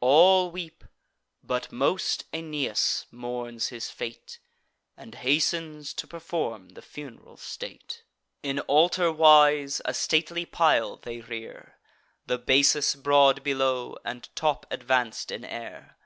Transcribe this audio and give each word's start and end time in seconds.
All 0.00 0.50
weep; 0.50 0.84
but 1.42 1.72
most 1.72 2.24
Aeneas 2.34 3.06
mourns 3.10 3.68
his 3.68 3.88
fate, 3.88 4.38
And 4.94 5.14
hastens 5.14 5.94
to 5.94 6.06
perform 6.06 6.74
the 6.74 6.82
funeral 6.82 7.38
state. 7.38 8.02
In 8.42 8.60
altar 8.60 9.10
wise, 9.10 9.80
a 9.86 9.94
stately 9.94 10.44
pile 10.44 10.96
they 10.96 11.22
rear; 11.22 11.78
The 12.26 12.36
basis 12.36 12.94
broad 12.94 13.42
below, 13.42 13.96
and 14.04 14.28
top 14.36 14.66
advanc'd 14.70 15.32
in 15.32 15.46
air. 15.46 15.96